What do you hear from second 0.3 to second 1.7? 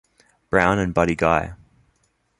Brown and Buddy Guy.